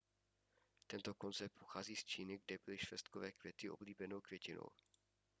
[0.87, 4.69] tento koncept pochází z číny kde byly švestkové květy oblíbenou květinou